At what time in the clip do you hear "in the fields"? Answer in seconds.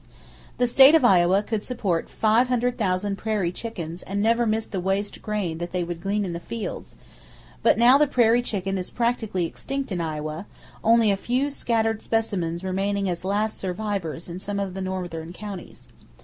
6.25-6.95